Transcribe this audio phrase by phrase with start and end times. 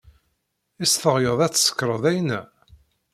[0.83, 2.41] Is teɣyed ad tsekred ayenna?